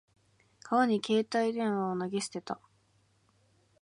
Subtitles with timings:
[0.63, 2.59] 川に携帯電話を投げ捨てた。